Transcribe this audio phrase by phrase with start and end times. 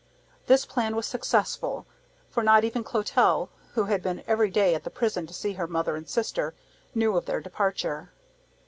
[0.47, 1.85] This plan was successful;
[2.27, 5.67] for not even Clotel, who had been every day at the prison to see her
[5.67, 6.55] mother and sister,
[6.95, 8.09] knew of their departure.